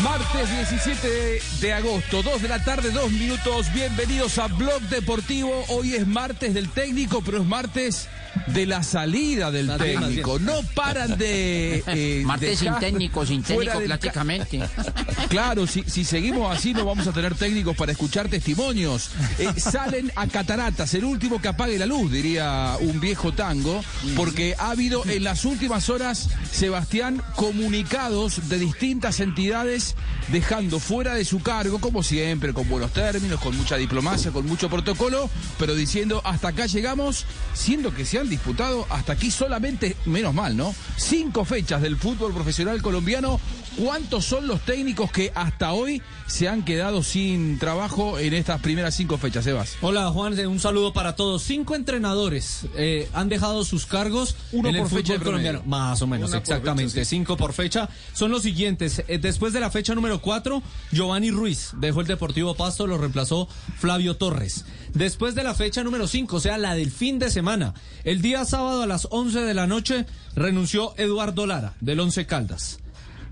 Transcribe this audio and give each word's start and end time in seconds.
Martes 0.00 0.50
17 0.50 1.42
de 1.60 1.72
agosto, 1.72 2.22
2 2.22 2.42
de 2.42 2.48
la 2.48 2.64
tarde, 2.64 2.90
2 2.90 3.12
minutos. 3.12 3.72
Bienvenidos 3.72 4.38
a 4.38 4.48
Blog 4.48 4.80
Deportivo. 4.82 5.64
Hoy 5.68 5.94
es 5.94 6.06
martes 6.06 6.54
del 6.54 6.70
técnico, 6.70 7.22
pero 7.24 7.38
es 7.38 7.44
martes 7.44 8.08
de 8.46 8.66
la 8.66 8.82
salida 8.82 9.50
del 9.50 9.76
técnico. 9.76 10.38
No 10.38 10.62
paran 10.74 11.16
de. 11.18 11.82
Eh, 11.94 12.22
martes 12.24 12.60
sin 12.60 12.74
técnico, 12.78 13.26
sin 13.26 13.42
técnico, 13.42 13.80
prácticamente. 13.84 14.60
Claro, 15.28 15.66
si, 15.66 15.82
si, 15.84 16.04
seguimos 16.04 16.54
así, 16.54 16.72
no 16.74 16.84
vamos 16.84 17.06
a 17.06 17.12
tener 17.12 17.34
técnicos 17.34 17.76
para 17.76 17.92
escuchar 17.92 18.28
testimonios. 18.28 19.10
Eh, 19.38 19.48
salen 19.58 20.10
a 20.16 20.26
cataratas, 20.26 20.94
el 20.94 21.04
último 21.04 21.40
que 21.40 21.48
apague 21.48 21.78
la 21.78 21.86
luz, 21.86 22.10
diría 22.10 22.76
un 22.80 23.00
viejo 23.00 23.32
tango, 23.32 23.82
porque 24.16 24.54
ha 24.58 24.70
habido 24.70 25.04
en 25.06 25.24
las 25.24 25.44
últimas 25.44 25.88
horas, 25.90 26.28
Sebastián, 26.50 27.22
comunicados 27.36 28.48
de 28.48 28.58
distintas 28.58 29.20
entidades 29.20 29.94
dejando 30.28 30.78
fuera 30.78 31.14
de 31.14 31.24
su 31.24 31.40
cargo, 31.40 31.80
como 31.80 32.02
siempre, 32.02 32.52
con 32.52 32.68
buenos 32.68 32.92
términos, 32.92 33.40
con 33.40 33.56
mucha 33.56 33.76
diplomacia, 33.76 34.30
con 34.30 34.46
mucho 34.46 34.68
protocolo, 34.68 35.28
pero 35.58 35.74
diciendo 35.74 36.20
hasta 36.24 36.48
acá 36.48 36.66
llegamos, 36.66 37.26
siendo 37.54 37.94
que 37.94 38.04
se 38.04 38.18
han 38.18 38.21
disputado 38.28 38.86
hasta 38.90 39.12
aquí 39.14 39.30
solamente, 39.30 39.96
menos 40.06 40.34
mal, 40.34 40.56
¿no? 40.56 40.74
Cinco 40.96 41.44
fechas 41.44 41.82
del 41.82 41.96
fútbol 41.96 42.32
profesional 42.32 42.80
colombiano. 42.82 43.40
¿Cuántos 43.76 44.26
son 44.26 44.46
los 44.46 44.60
técnicos 44.60 45.10
que 45.10 45.32
hasta 45.34 45.72
hoy 45.72 46.02
se 46.26 46.46
han 46.46 46.62
quedado 46.62 47.02
sin 47.02 47.58
trabajo 47.58 48.18
en 48.18 48.34
estas 48.34 48.60
primeras 48.60 48.94
cinco 48.94 49.16
fechas, 49.16 49.44
Sebas? 49.44 49.76
Hola 49.80 50.10
Juan, 50.10 50.38
un 50.46 50.60
saludo 50.60 50.92
para 50.92 51.16
todos. 51.16 51.42
Cinco 51.42 51.74
entrenadores 51.74 52.66
eh, 52.76 53.08
han 53.14 53.30
dejado 53.30 53.64
sus 53.64 53.86
cargos 53.86 54.36
Uno 54.52 54.68
en 54.68 54.74
el 54.74 54.82
por 54.82 54.90
fecha 54.90 55.14
fútbol 55.14 55.18
de 55.18 55.24
colombiano. 55.24 55.62
Más 55.64 56.02
o 56.02 56.06
menos, 56.06 56.28
Una 56.28 56.40
por 56.42 56.52
exactamente. 56.52 56.92
fecha, 56.92 57.04
sí. 57.04 57.16
Cinco 57.16 57.38
por 57.38 57.54
fecha. 57.54 57.88
Son 58.12 58.30
los 58.30 58.42
siguientes. 58.42 59.04
Eh, 59.08 59.16
después 59.18 59.54
de 59.54 59.60
la 59.60 59.70
fecha 59.70 59.94
número 59.94 60.20
cuatro, 60.20 60.62
Giovanni 60.90 61.30
Ruiz 61.30 61.70
dejó 61.78 62.02
el 62.02 62.06
Deportivo 62.06 62.54
Pasto, 62.54 62.86
lo 62.86 62.98
reemplazó 62.98 63.48
Flavio 63.78 64.16
Torres. 64.16 64.66
Después 64.92 65.34
de 65.34 65.44
la 65.44 65.54
fecha 65.54 65.82
número 65.82 66.06
cinco, 66.06 66.36
o 66.36 66.40
sea, 66.40 66.58
la 66.58 66.74
del 66.74 66.90
fin 66.90 67.18
de 67.18 67.30
semana, 67.30 67.72
el 68.12 68.20
día 68.20 68.44
sábado 68.44 68.82
a 68.82 68.86
las 68.86 69.08
11 69.10 69.40
de 69.40 69.54
la 69.54 69.66
noche 69.66 70.04
renunció 70.36 70.92
Eduardo 70.98 71.46
Lara, 71.46 71.72
del 71.80 71.98
Once 71.98 72.26
Caldas. 72.26 72.78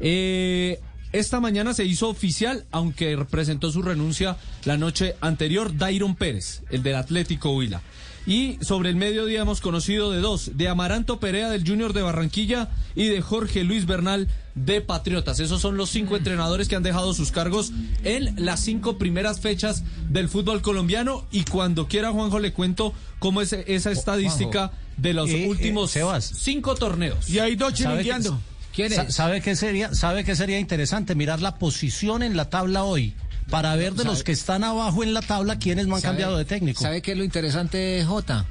Eh, 0.00 0.80
esta 1.12 1.38
mañana 1.38 1.74
se 1.74 1.84
hizo 1.84 2.08
oficial, 2.08 2.64
aunque 2.70 3.14
presentó 3.30 3.70
su 3.70 3.82
renuncia 3.82 4.38
la 4.64 4.78
noche 4.78 5.16
anterior, 5.20 5.76
Dairon 5.76 6.16
Pérez, 6.16 6.62
el 6.70 6.82
del 6.82 6.96
Atlético 6.96 7.54
Huila. 7.54 7.82
Y 8.26 8.58
sobre 8.60 8.90
el 8.90 8.96
mediodía 8.96 9.40
hemos 9.40 9.60
conocido 9.60 10.10
de 10.12 10.20
dos, 10.20 10.52
de 10.54 10.68
Amaranto 10.68 11.18
Perea 11.20 11.48
del 11.48 11.66
Junior 11.66 11.92
de 11.92 12.02
Barranquilla 12.02 12.68
y 12.94 13.06
de 13.06 13.22
Jorge 13.22 13.64
Luis 13.64 13.86
Bernal 13.86 14.28
de 14.54 14.80
Patriotas. 14.82 15.40
Esos 15.40 15.60
son 15.62 15.76
los 15.76 15.90
cinco 15.90 16.16
entrenadores 16.16 16.68
que 16.68 16.76
han 16.76 16.82
dejado 16.82 17.14
sus 17.14 17.32
cargos 17.32 17.72
en 18.04 18.34
las 18.44 18.60
cinco 18.60 18.98
primeras 18.98 19.40
fechas 19.40 19.82
del 20.10 20.28
fútbol 20.28 20.60
colombiano. 20.62 21.24
Y 21.32 21.44
cuando 21.44 21.88
quiera, 21.88 22.12
Juanjo, 22.12 22.38
le 22.38 22.52
cuento 22.52 22.92
cómo 23.18 23.40
es 23.40 23.52
esa 23.54 23.90
estadística 23.90 24.70
de 24.96 25.14
los 25.14 25.30
Eh, 25.30 25.44
eh, 25.44 25.48
últimos 25.48 25.94
cinco 26.34 26.74
torneos. 26.74 27.28
Y 27.30 27.38
hay 27.38 27.56
dos 27.56 27.72
¿Sabe 27.78 28.02
chiringueando. 28.04 28.40
qué- 28.74 28.90
sa- 28.90 29.10
¿Sabe 29.10 29.40
qué 29.40 29.56
sería, 29.56 29.94
sabe 29.94 30.24
qué 30.24 30.36
sería 30.36 30.58
interesante? 30.60 31.14
Mirar 31.14 31.40
la 31.40 31.56
posición 31.58 32.22
en 32.22 32.36
la 32.36 32.50
tabla 32.50 32.84
hoy 32.84 33.14
para 33.50 33.74
ver 33.76 33.94
de 33.94 34.04
los 34.04 34.22
que 34.22 34.32
están 34.32 34.64
abajo 34.64 35.02
en 35.02 35.12
la 35.14 35.22
tabla 35.22 35.58
quiénes 35.58 35.86
no 35.86 35.96
han 35.96 36.00
¿Sabe- 36.00 36.12
cambiado 36.12 36.38
de 36.38 36.44
técnico. 36.44 36.80
¿Sabe 36.82 37.02
qué 37.02 37.12
es 37.12 37.18
lo 37.18 37.24
interesante, 37.24 38.04
Jota? 38.06 38.46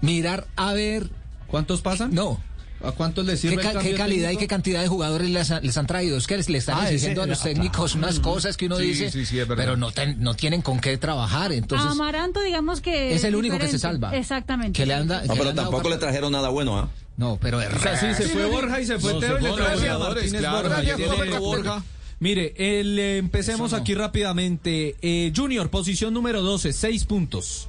Mirar 0.00 0.46
a 0.56 0.72
ver. 0.72 1.08
¿Cuántos 1.46 1.80
pasan? 1.82 2.14
No. 2.14 2.40
¿A 2.82 2.92
cuántos 2.92 3.26
les 3.26 3.38
sirve 3.40 3.58
¿Qué, 3.58 3.62
ca- 3.74 3.96
calidad 3.98 4.30
y 4.30 4.38
qué 4.38 4.46
cantidad 4.48 4.80
de 4.80 4.88
jugadores 4.88 5.28
les, 5.28 5.50
ha- 5.50 5.60
les 5.60 5.76
han 5.76 5.86
traído? 5.86 6.16
Es 6.16 6.26
que 6.26 6.38
les, 6.38 6.48
le 6.48 6.56
están 6.56 6.78
Ah, 6.78 6.88
exigiendo 6.88 7.20
ese- 7.20 7.28
a 7.28 7.30
los 7.34 7.40
ah, 7.40 7.44
técnicos 7.44 7.94
unas 7.94 8.20
cosas 8.20 8.56
que 8.56 8.66
uno 8.66 8.76
Sí, 8.78 8.86
dice, 8.86 9.10
sí, 9.10 9.26
sí, 9.26 9.38
es 9.38 9.46
verdad. 9.46 9.62
pero 9.64 9.76
no, 9.76 9.90
ten- 9.92 10.16
no 10.22 10.32
tienen 10.34 10.62
con 10.62 10.80
qué 10.80 10.96
trabajar. 10.96 11.52
Entonces, 11.52 11.90
Amaranto, 11.90 12.40
digamos 12.40 12.80
que. 12.80 13.14
es 13.14 13.22
el 13.24 13.36
único 13.36 13.58
que 13.58 13.68
se 13.68 13.78
salva. 13.78 14.16
Exactamente. 14.16 14.72
Que 14.78 14.86
le 14.86 14.94
anda, 14.94 15.16
No, 15.16 15.34
que 15.34 15.38
le 15.38 15.44
pero 15.44 15.54
tampoco 15.54 15.90
le 15.90 15.98
trajeron 15.98 16.32
nada 16.32 16.48
bueno, 16.48 16.78
¿ah? 16.78 16.88
No, 17.18 17.36
pero 17.38 17.58
O 17.58 17.78
sea, 17.80 17.98
sí, 18.00 18.14
se 18.14 18.30
fue 18.30 18.46
Borja 18.46 18.80
y 18.80 18.86
se 18.86 18.98
fue 18.98 19.12
No, 19.12 19.18
Teo 19.20 19.38
y 19.38 19.42
le 19.42 19.88
a 19.90 19.98
Martínez 19.98 20.40
claro, 20.40 20.70
Borja. 20.70 21.38
Borja. 21.38 21.82
Mire, 22.20 22.52
el, 22.80 22.98
eh, 22.98 23.16
empecemos 23.18 23.72
aquí 23.72 23.94
rápidamente. 23.94 24.94
Eh, 25.02 25.32
Junior, 25.34 25.70
posición 25.70 26.12
número 26.14 26.42
12, 26.42 26.72
6 26.72 27.04
puntos. 27.06 27.68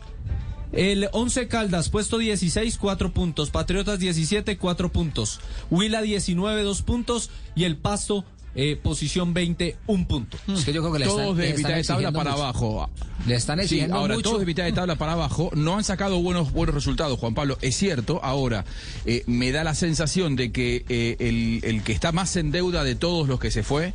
El 0.73 1.09
11 1.11 1.47
Caldas, 1.47 1.89
puesto 1.89 2.17
16, 2.17 2.77
4 2.77 3.13
puntos. 3.13 3.49
Patriotas 3.49 3.99
17, 3.99 4.57
4 4.57 4.91
puntos. 4.91 5.39
Huila 5.69 6.01
19, 6.01 6.63
2 6.63 6.81
puntos. 6.81 7.29
Y 7.55 7.63
el 7.65 7.77
Pasto, 7.77 8.23
eh, 8.55 8.77
posición 8.81 9.33
20, 9.33 9.77
1 9.87 10.07
punto. 10.07 10.37
Es 10.53 10.65
que 10.65 10.73
yo 10.73 10.81
creo 10.81 10.93
que 10.93 10.99
le 10.99 11.05
están, 11.05 11.23
Todos 11.23 11.37
le 11.37 11.43
de 11.43 11.49
están 11.49 11.63
mitad 11.63 11.75
de 11.77 11.83
tabla 11.85 12.11
para 12.11 12.31
mucho. 12.31 12.43
abajo. 12.43 12.89
Le 13.27 13.35
están 13.35 13.57
Sí, 13.59 13.63
exigiendo 13.65 13.95
ahora 13.97 14.15
mucho. 14.15 14.29
todos 14.29 14.39
de 14.41 14.45
mitad 14.45 14.63
de 14.65 14.71
tabla 14.73 14.95
para 14.97 15.13
abajo 15.13 15.51
no 15.55 15.77
han 15.77 15.83
sacado 15.85 16.21
buenos 16.21 16.51
buenos 16.51 16.75
resultados, 16.75 17.17
Juan 17.19 17.33
Pablo. 17.35 17.57
Es 17.61 17.75
cierto, 17.77 18.19
ahora 18.23 18.65
eh, 19.05 19.23
me 19.27 19.51
da 19.53 19.63
la 19.63 19.75
sensación 19.75 20.35
de 20.35 20.51
que 20.53 20.85
eh, 20.89 21.15
el, 21.19 21.61
el 21.63 21.83
que 21.83 21.91
está 21.93 22.11
más 22.13 22.35
en 22.37 22.51
deuda 22.51 22.83
de 22.83 22.95
todos 22.95 23.27
los 23.29 23.39
que 23.41 23.51
se 23.51 23.63
fue, 23.63 23.93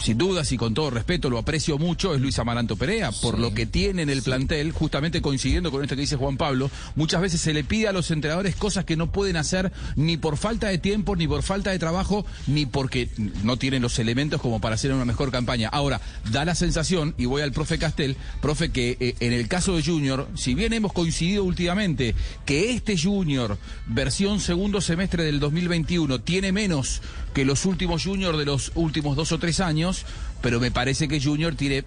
sin 0.00 0.18
dudas 0.18 0.50
y 0.52 0.56
con 0.56 0.74
todo 0.74 0.90
respeto, 0.90 1.30
lo 1.30 1.38
aprecio 1.38 1.78
mucho, 1.78 2.14
es 2.14 2.20
Luis 2.20 2.38
Amaranto 2.38 2.76
Perea, 2.76 3.10
por 3.12 3.38
lo 3.38 3.54
que 3.54 3.66
tiene 3.66 4.02
en 4.02 4.10
el 4.10 4.22
plantel, 4.22 4.72
justamente 4.72 5.22
coincidiendo 5.22 5.70
con 5.70 5.82
esto 5.82 5.94
que 5.94 6.02
dice 6.02 6.16
Juan 6.16 6.36
Pablo, 6.36 6.70
muchas 6.94 7.20
veces 7.20 7.40
se 7.40 7.52
le 7.52 7.64
pide 7.64 7.88
a 7.88 7.92
los 7.92 8.10
entrenadores 8.10 8.56
cosas 8.56 8.84
que 8.84 8.96
no 8.96 9.12
pueden 9.12 9.36
hacer 9.36 9.72
ni 9.96 10.16
por 10.16 10.36
falta 10.36 10.68
de 10.68 10.78
tiempo, 10.78 11.16
ni 11.16 11.26
por 11.26 11.42
falta 11.42 11.70
de 11.70 11.78
trabajo, 11.78 12.26
ni 12.46 12.66
porque 12.66 13.08
no 13.42 13.56
tienen 13.56 13.82
los 13.82 13.98
elementos 13.98 14.40
como 14.40 14.60
para 14.60 14.74
hacer 14.74 14.92
una 14.92 15.04
mejor 15.04 15.30
campaña. 15.30 15.68
Ahora, 15.68 16.00
da 16.30 16.44
la 16.44 16.54
sensación, 16.54 17.14
y 17.18 17.26
voy 17.26 17.42
al 17.42 17.52
profe 17.52 17.78
Castel, 17.78 18.16
profe, 18.40 18.70
que 18.70 18.96
eh, 19.00 19.14
en 19.20 19.32
el 19.32 19.48
caso 19.48 19.76
de 19.76 19.82
Junior, 19.82 20.28
si 20.34 20.54
bien 20.54 20.72
hemos 20.72 20.92
coincidido 20.92 21.44
últimamente 21.44 22.14
que 22.44 22.72
este 22.72 22.98
Junior, 22.98 23.58
versión 23.86 24.40
segundo 24.40 24.80
semestre 24.80 25.24
del 25.24 25.40
2021, 25.40 26.20
tiene 26.20 26.52
menos 26.52 27.02
que 27.34 27.44
los 27.44 27.66
últimos 27.66 28.04
Junior 28.04 28.36
de 28.36 28.44
los 28.46 28.72
últimos 28.74 29.16
dos 29.16 29.32
o 29.32 29.38
tres 29.38 29.60
años, 29.60 30.06
pero 30.40 30.60
me 30.60 30.70
parece 30.70 31.08
que 31.08 31.20
Junior 31.20 31.54
tiene 31.54 31.84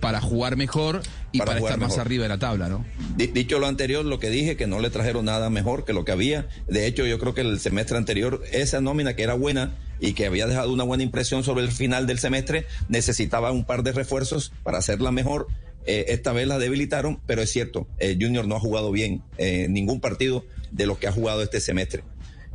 para 0.00 0.20
jugar 0.20 0.56
mejor 0.56 1.02
y 1.32 1.38
Para 1.38 1.58
estar 1.58 1.78
más 1.78 1.98
arriba 1.98 2.22
de 2.24 2.30
la 2.30 2.38
tabla, 2.38 2.68
¿no? 2.70 2.84
Di- 3.16 3.26
Dicho 3.28 3.58
lo 3.58 3.66
anterior, 3.66 4.04
lo 4.04 4.18
que 4.18 4.30
dije, 4.30 4.56
que 4.56 4.66
no 4.66 4.80
le 4.80 4.88
trajeron 4.90 5.26
nada 5.26 5.50
mejor 5.50 5.84
que 5.84 5.92
lo 5.92 6.04
que 6.06 6.12
había. 6.12 6.48
De 6.68 6.86
hecho, 6.86 7.04
yo 7.06 7.18
creo 7.18 7.34
que 7.34 7.42
el 7.42 7.60
semestre 7.60 7.98
anterior, 7.98 8.42
esa 8.50 8.80
nómina 8.80 9.14
que 9.14 9.22
era 9.22 9.34
buena 9.34 9.76
y 10.00 10.14
que 10.14 10.24
había 10.26 10.46
dejado 10.46 10.72
una 10.72 10.84
buena 10.84 11.02
impresión 11.02 11.44
sobre 11.44 11.64
el 11.64 11.70
final 11.70 12.06
del 12.06 12.18
semestre, 12.18 12.66
necesitaba 12.88 13.52
un 13.52 13.64
par 13.64 13.82
de 13.82 13.92
refuerzos 13.92 14.52
para 14.64 14.78
hacerla 14.78 15.12
mejor. 15.12 15.46
Eh, 15.86 16.06
esta 16.08 16.32
vez 16.32 16.48
la 16.48 16.58
debilitaron, 16.58 17.20
pero 17.26 17.42
es 17.42 17.50
cierto, 17.52 17.86
eh, 17.98 18.16
Junior 18.20 18.46
no 18.46 18.56
ha 18.56 18.60
jugado 18.60 18.90
bien 18.90 19.22
eh, 19.38 19.66
ningún 19.68 20.00
partido 20.00 20.44
de 20.72 20.86
los 20.86 20.98
que 20.98 21.06
ha 21.08 21.12
jugado 21.12 21.42
este 21.42 21.60
semestre. 21.60 22.02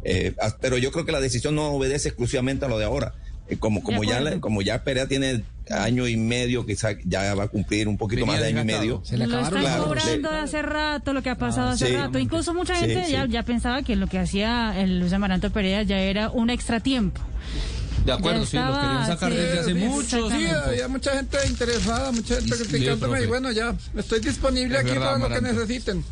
Eh, 0.08 0.36
as- 0.40 0.56
pero 0.62 0.78
yo 0.78 0.92
creo 0.92 1.04
que 1.06 1.12
la 1.12 1.20
decisión 1.20 1.56
no 1.56 1.72
obedece 1.72 2.10
exclusivamente 2.10 2.66
a 2.66 2.68
lo 2.70 2.78
de 2.78 2.86
ahora. 2.86 3.14
Eh, 3.48 3.58
como, 3.58 3.84
como, 3.84 4.04
ya, 4.04 4.40
como 4.40 4.62
ya 4.64 4.84
Perea 4.84 5.08
tiene 5.08 5.44
año 5.70 6.08
y 6.08 6.16
medio, 6.18 6.66
quizá 6.66 6.92
ya 7.06 7.34
va 7.36 7.44
a 7.44 7.48
cumplir 7.48 7.88
un 7.88 7.96
poquito 7.98 8.22
Venía 8.22 8.34
más 8.34 8.42
de 8.42 8.48
año 8.48 8.62
y 8.62 8.66
medio. 8.66 9.02
Se 9.04 9.18
le 9.18 9.28
Lo 9.28 9.40
están 9.40 9.60
Claro, 9.62 9.84
cobrando 9.86 10.32
le- 10.32 10.38
hace 10.38 10.62
rato, 10.64 11.14
lo 11.14 11.22
que 11.22 11.30
ha 11.32 11.38
pasado 11.38 11.70
Ah, 11.70 11.72
hace 11.74 11.88
sí. 11.88 11.94
rato. 11.96 12.18
Incluso 12.20 12.54
mucha 12.54 12.74
Sí, 12.76 12.82
gente 12.86 13.12
Ya, 13.12 13.26
sí. 13.26 13.32
ya 13.32 13.44
pensaba 13.44 13.82
que 13.84 13.96
lo 13.96 14.08
que 14.08 14.18
hacía 14.20 14.80
el 14.80 15.00
Luis 15.00 15.14
Amaranto 15.14 15.52
Perea 15.52 15.84
ya 15.84 16.00
era 16.00 16.30
un 16.30 16.50
extratiempo. 16.50 17.22
De 18.06 18.12
acuerdo, 18.12 18.42
Ya 18.42 18.46
sí, 18.46 18.58
lo 18.58 18.64
estaba, 18.64 18.82
querían 18.82 19.08
sacar 19.08 19.32
sí, 19.32 19.38
desde 19.38 19.60
hace 19.60 19.74
mucho 19.74 20.30
Sí, 20.30 20.46
había 20.48 20.88
mucha 20.88 21.12
gente 21.16 21.38
interesada, 21.48 22.12
mucha 22.12 22.36
gente 22.36 22.56
criticándome. 22.68 23.24
Y 23.24 23.26
bueno, 23.28 23.52
ya, 23.52 23.76
estoy 23.96 24.20
disponible 24.20 24.76
Es 24.78 24.82
aquí 24.82 24.92
verdad, 24.92 25.20
para 25.20 25.30
lo 25.30 25.36
que 25.36 25.42
necesiten. 25.42 26.04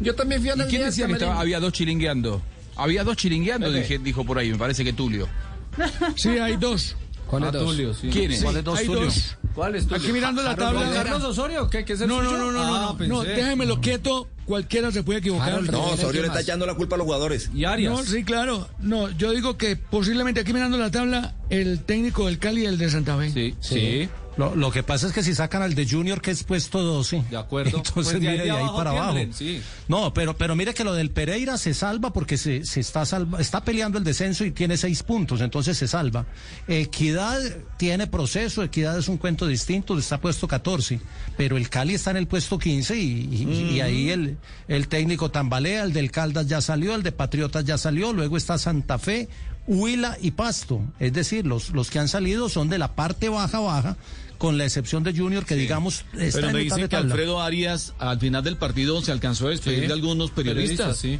Yo 0.00 0.14
también 0.14 0.40
fui 0.40 0.50
a 0.50 0.54
¿Y 0.54 0.58
la 0.58 0.66
quién 0.66 0.82
decía 0.84 1.06
que 1.06 1.12
estaba- 1.14 1.40
había 1.40 1.60
dos 1.60 1.72
chiringueando? 1.72 2.42
Había 2.76 3.04
dos 3.04 3.16
chiringueando, 3.16 3.70
dije- 3.72 3.98
dijo 3.98 4.24
por 4.24 4.38
ahí, 4.38 4.50
me 4.50 4.58
parece 4.58 4.84
que 4.84 4.92
Tulio. 4.92 5.28
Sí, 6.16 6.30
hay 6.30 6.56
dos. 6.56 6.96
¿Cuáles 7.26 7.48
Ah, 7.48 7.52
dos? 7.52 7.64
Tulio, 7.70 7.94
sí. 7.94 8.08
¿Quiénes? 8.10 8.42
¿Cuáles 8.42 8.62
dos, 8.64 8.78
hay 8.78 8.86
Tulio? 8.86 9.04
dos. 9.06 9.36
¿Cuáles, 9.54 9.84
Tulio? 9.86 10.02
Aquí 10.02 10.12
mirando 10.12 10.42
la 10.42 10.54
¿Carlos 10.54 10.82
tabla. 10.84 11.02
Carlos 11.02 11.24
Osorio? 11.24 11.70
¿Qué, 11.70 11.84
qué 11.84 11.94
es 11.94 12.00
el 12.02 12.08
No, 12.08 12.22
no, 12.22 12.32
no, 12.32 12.52
no, 12.52 12.52
no, 12.52 12.74
Ah, 12.74 12.80
no, 12.92 12.98
pensé. 12.98 13.12
no, 13.12 13.22
déjenmelo 13.22 13.80
quieto, 13.80 14.28
cualquiera 14.44 14.92
se 14.92 15.02
puede 15.02 15.20
equivocar. 15.20 15.52
Harold 15.54 15.70
No, 15.70 15.84
Osorio 15.84 16.10
¿quién 16.10 16.22
le 16.22 16.28
está 16.28 16.40
echando 16.42 16.66
la 16.66 16.74
culpa 16.74 16.96
a 16.96 16.98
los 16.98 17.06
jugadores. 17.06 17.50
Y 17.54 17.64
Arias. 17.64 17.92
No, 17.92 18.02
sí, 18.04 18.24
claro. 18.24 18.68
No, 18.80 19.10
yo 19.10 19.32
digo 19.32 19.56
que 19.56 19.74
posiblemente 19.76 20.40
aquí 20.40 20.52
mirando 20.52 20.76
la 20.76 20.90
tabla, 20.90 21.34
el 21.50 21.80
técnico 21.84 22.26
del 22.26 22.38
Cali 22.38 22.62
y 22.62 22.66
el 22.66 22.78
de 22.78 22.90
Santa 22.90 23.16
Fe. 23.16 23.30
Sí, 23.30 23.54
sí. 23.60 24.08
Lo, 24.36 24.56
lo 24.56 24.70
que 24.72 24.82
pasa 24.82 25.06
es 25.06 25.12
que 25.12 25.22
si 25.22 25.34
sacan 25.34 25.62
al 25.62 25.74
de 25.74 25.88
Junior, 25.88 26.20
que 26.20 26.30
es 26.32 26.42
puesto 26.44 26.82
12. 26.82 27.24
De 27.30 27.36
acuerdo. 27.36 27.70
Entonces, 27.78 27.92
Pues 27.94 28.20
de 28.20 28.28
ahí 28.28 28.32
mire, 28.38 28.44
de 28.44 28.50
ahí 28.50 28.66
para 28.76 28.90
abajo. 28.90 29.18
sí. 29.32 29.62
No, 29.88 30.12
pero, 30.12 30.36
pero 30.36 30.56
mire 30.56 30.74
que 30.74 30.82
lo 30.84 30.92
del 30.94 31.10
Pereira 31.10 31.56
se 31.58 31.72
salva 31.74 32.12
porque 32.12 32.36
se, 32.36 32.64
se 32.64 32.80
está 32.80 33.04
salva, 33.06 33.40
está 33.40 33.64
peleando 33.64 33.98
el 33.98 34.04
descenso 34.04 34.44
y 34.44 34.50
tiene 34.50 34.76
seis 34.76 35.02
puntos, 35.02 35.40
entonces 35.40 35.76
se 35.78 35.86
salva. 35.86 36.26
Equidad 36.66 37.38
tiene 37.76 38.06
proceso, 38.06 38.62
Equidad 38.62 38.98
es 38.98 39.08
un 39.08 39.16
cuento 39.18 39.46
distinto, 39.46 39.96
está 39.98 40.20
puesto 40.20 40.48
14, 40.48 41.00
pero 41.36 41.56
el 41.56 41.68
Cali 41.68 41.94
está 41.94 42.10
en 42.10 42.16
el 42.16 42.26
puesto 42.26 42.58
15 42.58 42.96
y, 42.96 43.00
y- 43.00 43.70
y 43.76 43.80
ahí 43.80 44.10
el, 44.10 44.36
el 44.68 44.88
técnico 44.88 45.30
tambalea, 45.30 45.84
el 45.84 45.92
del 45.92 46.10
Caldas 46.10 46.46
ya 46.46 46.60
salió, 46.60 46.94
el 46.94 47.02
de 47.02 47.12
Patriotas 47.12 47.64
ya 47.64 47.78
salió, 47.78 48.12
luego 48.12 48.36
está 48.36 48.58
Santa 48.58 48.98
Fe, 48.98 49.28
Huila 49.66 50.16
y 50.20 50.32
Pasto. 50.32 50.80
Es 50.98 51.12
decir, 51.12 51.46
los, 51.46 51.70
los 51.70 51.90
que 51.90 51.98
han 51.98 52.08
salido 52.08 52.48
son 52.48 52.68
de 52.68 52.78
la 52.78 52.94
parte 52.94 53.28
baja, 53.28 53.60
baja, 53.60 53.96
con 54.38 54.58
la 54.58 54.64
excepción 54.64 55.02
de 55.04 55.16
Junior, 55.16 55.44
que 55.46 55.54
digamos 55.56 56.04
está 56.18 56.40
Pero 56.40 56.52
me 56.52 56.58
dicen 56.60 56.78
de 56.78 56.82
que 56.84 56.88
tabla. 56.96 57.12
Alfredo 57.14 57.40
Arias 57.40 57.94
al 57.98 58.18
final 58.20 58.42
del 58.44 58.56
partido 58.56 59.00
se 59.02 59.12
alcanzó 59.12 59.46
a 59.46 59.50
despedir 59.50 59.80
Sí. 59.82 59.86
de 59.86 59.92
algunos 59.92 60.30
periodistas. 60.32 60.98
sí. 60.98 61.18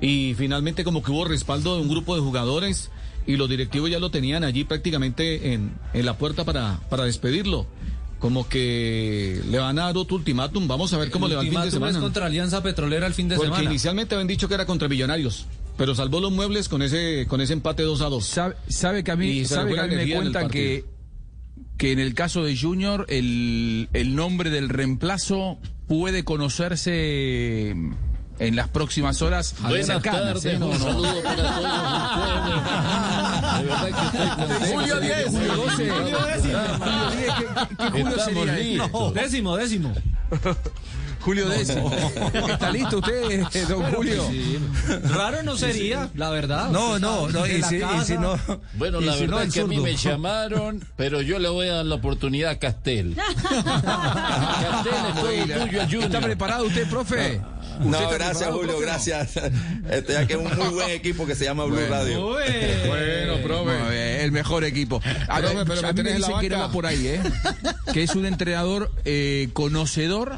Y 0.00 0.34
finalmente 0.38 0.82
como 0.82 1.02
que 1.02 1.10
hubo 1.10 1.26
respaldo 1.26 1.76
de 1.76 1.82
un 1.82 1.88
grupo 1.88 2.14
de 2.16 2.22
jugadores 2.22 2.90
y 3.26 3.36
los 3.36 3.48
directivos 3.50 3.90
ya 3.90 3.98
lo 3.98 4.10
tenían 4.10 4.44
allí 4.44 4.64
prácticamente 4.64 5.52
en, 5.52 5.72
en 5.92 6.06
la 6.06 6.16
puerta 6.16 6.44
para, 6.44 6.80
para 6.88 7.04
despedirlo. 7.04 7.66
Como 8.18 8.48
que 8.48 9.40
le 9.48 9.58
van 9.58 9.78
a 9.78 9.84
dar 9.84 9.96
otro 9.98 10.16
ultimátum. 10.16 10.66
Vamos 10.68 10.92
a 10.94 10.98
ver 10.98 11.10
cómo 11.10 11.26
El 11.26 11.30
le 11.30 11.36
va 11.36 11.42
el 11.42 11.48
fin 11.48 11.54
de 11.54 11.58
ultimátum 11.66 11.84
es 11.86 11.90
semana. 11.92 12.04
contra 12.04 12.26
Alianza 12.26 12.62
Petrolera 12.62 13.06
el 13.06 13.14
fin 13.14 13.28
de 13.28 13.36
Porque 13.36 13.48
semana. 13.50 13.64
inicialmente 13.70 14.14
habían 14.14 14.26
dicho 14.28 14.48
que 14.48 14.54
era 14.54 14.66
contra 14.66 14.88
Millonarios, 14.88 15.46
pero 15.80 15.94
salvó 15.94 16.20
los 16.20 16.30
muebles 16.30 16.68
con 16.68 16.82
ese 16.82 17.24
con 17.26 17.40
ese 17.40 17.54
empate 17.54 17.82
2 17.84 18.02
a 18.02 18.10
2. 18.10 18.22
Sabe, 18.26 18.54
sabe 18.68 19.02
que 19.02 19.12
a 19.12 19.16
mí, 19.16 19.46
sabe 19.46 19.72
que 19.72 19.80
a 19.80 19.86
mí 19.86 19.94
me 19.96 20.14
cuentan 20.14 20.48
que, 20.50 20.84
que 21.78 21.92
en 21.92 21.98
el 21.98 22.12
caso 22.12 22.44
de 22.44 22.54
Junior 22.54 23.06
el, 23.08 23.88
el 23.94 24.14
nombre 24.14 24.50
del 24.50 24.68
reemplazo 24.68 25.56
puede 25.88 26.22
conocerse 26.22 27.70
en 27.70 28.56
las 28.56 28.68
próximas 28.68 29.22
horas 29.22 29.54
Buenas 29.62 29.86
cercanas, 29.86 30.22
tardes, 30.42 30.44
¿eh? 30.44 30.58
No, 30.58 30.66
un 30.66 30.72
no. 30.72 30.78
saludo 30.84 31.22
para 31.22 31.36
todos 31.56 31.64
ustedes. 33.54 33.58
De 33.58 33.64
verdad 33.64 33.86
que 33.86 34.52
estoy. 34.58 34.72
Julio 34.74 35.00
10, 35.00 35.26
Julio 35.28 35.56
12. 35.56 35.90
Julio 35.90 36.18
10, 36.26 36.42
¿qué- 36.42 36.48
qué- 37.38 37.76
qué 37.78 37.90
Julio 37.90 38.08
Estamos 38.16 38.46
sería? 38.46 38.56
listos. 38.82 39.14
Décimo, 39.14 39.56
décimo. 39.56 39.94
Julio 41.20 41.48
décimo. 41.48 41.92
¿Está 42.48 42.70
listo 42.70 42.98
usted, 42.98 43.68
don 43.68 43.82
Julio? 43.92 44.24
Raro 45.04 45.42
no 45.42 45.56
sería, 45.56 46.08
la 46.14 46.30
verdad. 46.30 46.70
No, 46.70 46.98
no, 46.98 47.28
no, 47.28 47.46
y 47.46 47.62
si, 47.62 47.76
y 47.76 47.80
casa. 47.80 48.04
si 48.04 48.18
no. 48.18 48.38
Bueno, 48.74 49.00
la 49.00 49.14
si 49.14 49.20
verdad 49.20 49.36
no, 49.36 49.42
es 49.42 49.52
que 49.54 49.60
a 49.60 49.66
mí 49.66 49.78
me 49.78 49.96
llamaron, 49.96 50.84
pero 50.96 51.20
yo 51.22 51.38
le 51.38 51.48
voy 51.48 51.68
a 51.68 51.74
dar 51.76 51.86
la 51.86 51.96
oportunidad 51.96 52.50
a 52.52 52.58
Castel. 52.58 53.14
Castel 53.44 54.92
es 55.08 55.14
todo 55.14 55.26
tuyo, 55.28 55.40
¿Está 55.80 55.86
Junior. 55.90 56.22
preparado 56.22 56.64
usted, 56.66 56.88
profe? 56.88 57.40
No, 57.80 57.86
¿Usted 57.90 58.02
está 58.02 58.14
gracias 58.14 58.50
Julio, 58.50 58.66
profe? 58.72 58.82
gracias. 58.84 59.36
Este, 59.90 60.12
ya 60.12 60.26
que 60.26 60.34
es 60.34 60.38
un 60.38 60.56
muy 60.58 60.68
buen 60.68 60.90
equipo 60.90 61.26
que 61.26 61.34
se 61.34 61.44
llama 61.44 61.64
Blue 61.64 61.76
Bueno. 61.76 61.90
Radio. 61.94 62.36
Bueno, 62.86 63.36
profe. 63.42 64.24
el 64.24 64.32
mejor 64.32 64.64
equipo. 64.64 65.00
A, 65.28 65.38
Profe, 65.38 65.54
ver, 65.54 65.66
pero 65.66 65.88
a 65.88 65.92
mí 65.92 66.02
me 66.02 66.12
dicen 66.14 66.38
que 66.40 66.48
no 66.48 66.56
banca. 66.56 66.66
va 66.66 66.72
por 66.72 66.86
ahí, 66.86 67.06
¿eh? 67.06 67.20
Que 67.92 68.02
es 68.02 68.14
un 68.14 68.26
entrenador 68.26 68.90
eh, 69.04 69.48
conocedor 69.52 70.36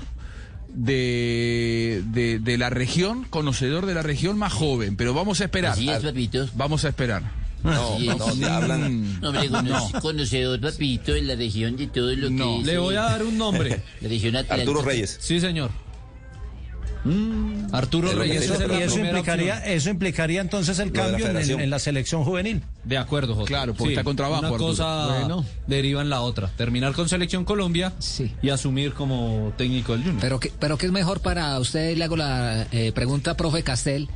de, 0.74 2.02
de, 2.06 2.38
de 2.38 2.58
la 2.58 2.70
región, 2.70 3.24
conocedor 3.24 3.86
de 3.86 3.94
la 3.94 4.02
región 4.02 4.38
más 4.38 4.52
joven. 4.52 4.96
Pero 4.96 5.14
vamos 5.14 5.40
a 5.40 5.44
esperar. 5.44 5.72
Así 5.72 5.88
es, 5.88 6.00
papito. 6.02 6.48
Vamos 6.54 6.84
a 6.84 6.88
esperar. 6.88 7.22
No, 7.62 7.94
Así 7.94 8.06
no, 8.06 8.12
es. 8.12 8.18
no, 8.18 8.32
te 8.34 8.44
hablan. 8.46 9.20
No, 9.20 9.28
hombre, 9.28 9.48
cono- 9.48 9.90
conocedor, 10.02 10.60
papito, 10.60 11.14
en 11.14 11.28
la 11.28 11.36
región 11.36 11.76
de 11.76 11.86
todo 11.86 12.12
lo 12.14 12.28
que 12.28 12.34
No. 12.34 12.60
es, 12.60 12.66
Le 12.66 12.78
voy 12.78 12.96
a 12.96 13.02
dar 13.02 13.22
un 13.22 13.38
nombre. 13.38 13.82
La 14.00 14.08
región 14.08 14.34
atlántica. 14.36 14.54
Arturo 14.70 14.82
Reyes. 14.82 15.16
Sí, 15.20 15.38
señor. 15.40 15.70
Arturo 17.72 18.08
lo 18.12 18.22
que 18.22 18.28
Reyes. 18.28 18.42
es 18.44 18.50
eso 18.50 18.54
primera 18.94 19.18
implicaría, 19.18 19.54
opción. 19.56 19.72
eso 19.74 19.90
implicaría 19.90 20.40
entonces 20.40 20.78
el 20.78 20.88
Lo 20.88 20.92
de 20.92 20.98
la 21.12 21.18
cambio 21.18 21.58
en, 21.60 21.70
la 21.70 21.78
selección 21.78 22.24
juvenil. 22.24 22.62
De 22.84 22.96
acuerdo, 22.98 23.34
Jota. 23.34 23.46
Claro, 23.48 23.74
porque 23.74 23.92
está 23.94 24.04
con 24.04 24.14
trabajo, 24.16 24.40
Una 24.40 24.48
Arturo. 24.48 24.66
cosa 24.70 25.06
Bueno. 25.18 25.44
deriva 25.66 26.00
en 26.02 26.10
la 26.10 26.20
otra. 26.20 26.48
Terminar 26.56 26.92
con 26.92 27.08
Selección 27.08 27.44
Colombia 27.44 27.92
Sí. 27.98 28.32
y 28.42 28.50
asumir 28.50 28.92
como 28.92 29.52
técnico 29.56 29.92
del 29.92 30.02
Junior. 30.02 30.20
Pero 30.20 30.38
que, 30.40 30.52
pero 30.58 30.78
que 30.78 30.86
es 30.86 30.92
mejor 30.92 31.20
para 31.20 31.58
usted, 31.58 31.96
le 31.96 32.04
hago 32.04 32.16
la 32.16 32.66
eh, 32.72 32.92
pregunta, 32.92 33.36
profe 33.36 33.62
Castel, 33.62 34.08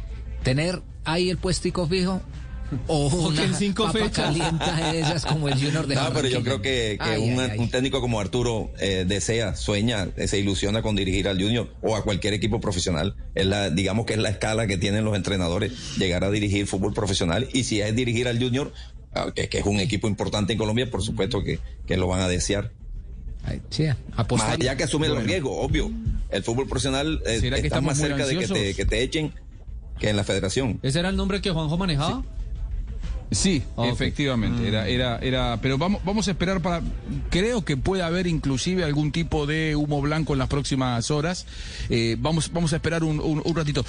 tener 0.42 0.80
ahí 1.04 1.28
el 1.30 1.38
puestico 1.38 1.86
fijo 1.88 2.20
o 2.86 3.06
una 3.08 3.36
que 3.42 3.44
en 3.44 3.54
cinco 3.54 3.84
papa 3.84 3.98
fechas. 3.98 4.36
esas 4.94 5.26
como 5.26 5.48
el 5.48 5.54
Junior 5.54 5.86
de 5.86 5.94
No, 5.94 6.12
pero 6.12 6.28
yo 6.28 6.42
creo 6.42 6.60
que, 6.62 6.96
que 6.98 7.04
Ay, 7.04 7.22
un, 7.32 7.40
ay, 7.40 7.50
ay. 7.52 7.58
un 7.58 7.70
técnico 7.70 8.00
como 8.00 8.20
Arturo 8.20 8.70
eh, 8.78 9.04
desea, 9.06 9.54
sueña, 9.54 10.08
eh, 10.16 10.28
se 10.28 10.38
ilusiona 10.38 10.82
con 10.82 10.96
dirigir 10.96 11.28
al 11.28 11.40
Junior 11.40 11.72
o 11.82 11.96
a 11.96 12.02
cualquier 12.02 12.34
equipo 12.34 12.60
profesional. 12.60 13.16
Es 13.34 13.46
la, 13.46 13.70
digamos 13.70 14.06
que 14.06 14.14
es 14.14 14.18
la 14.18 14.30
escala 14.30 14.66
que 14.66 14.76
tienen 14.76 15.04
los 15.04 15.16
entrenadores, 15.16 15.96
llegar 15.98 16.24
a 16.24 16.30
dirigir 16.30 16.66
fútbol 16.66 16.92
profesional. 16.92 17.48
Y 17.52 17.64
si 17.64 17.80
es 17.80 17.94
dirigir 17.94 18.28
al 18.28 18.38
Junior, 18.38 18.72
ah, 19.14 19.32
que, 19.34 19.48
que 19.48 19.58
es 19.58 19.66
un 19.66 19.80
equipo 19.80 20.08
importante 20.08 20.52
en 20.52 20.58
Colombia, 20.58 20.90
por 20.90 21.02
supuesto 21.02 21.42
que, 21.42 21.58
que 21.86 21.96
lo 21.96 22.08
van 22.08 22.20
a 22.20 22.28
desear. 22.28 22.72
Ay, 23.44 23.62
sí, 23.70 23.84
Más 23.84 23.96
apostar. 24.16 24.54
allá 24.60 24.76
que 24.76 24.84
asume 24.84 25.08
los 25.08 25.22
riesgos, 25.22 25.52
obvio. 25.56 25.90
El 26.30 26.42
fútbol 26.42 26.66
profesional 26.66 27.22
eh, 27.24 27.38
¿Será 27.38 27.60
que 27.60 27.68
está 27.68 27.80
más 27.80 27.96
cerca 27.96 28.26
de 28.26 28.36
que 28.36 28.48
te, 28.48 28.74
que 28.74 28.84
te 28.84 29.02
echen 29.02 29.32
que 29.98 30.10
en 30.10 30.16
la 30.16 30.24
federación. 30.24 30.78
¿Ese 30.82 30.98
era 30.98 31.08
el 31.08 31.16
nombre 31.16 31.40
que 31.40 31.50
Juanjo 31.50 31.76
manejaba? 31.78 32.20
Sí, 32.22 32.28
Ah, 33.76 33.82
ok. 33.82 33.92
efectivamente. 33.92 34.68
Era, 34.68 34.88
era, 34.88 35.18
era, 35.18 35.58
pero 35.62 35.78
vamos, 35.78 36.02
vamos 36.04 36.28
a 36.28 36.32
esperar 36.32 36.60
para. 36.60 36.82
Creo 37.30 37.64
que 37.64 37.76
puede 37.76 38.02
haber 38.02 38.26
inclusive 38.26 38.84
algún 38.84 39.10
tipo 39.12 39.46
de 39.46 39.74
humo 39.76 40.00
blanco 40.02 40.32
en 40.32 40.38
las 40.40 40.48
próximas 40.48 41.10
horas. 41.10 41.46
Eh, 41.88 42.16
vamos, 42.18 42.50
vamos 42.52 42.72
a 42.72 42.76
esperar 42.76 43.04
un, 43.04 43.20
un- 43.20 43.42
un 43.44 43.56
ratito. 43.56 43.84